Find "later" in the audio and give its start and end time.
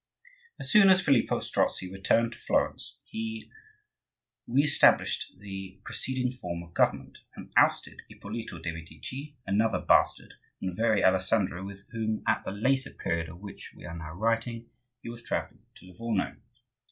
12.51-12.89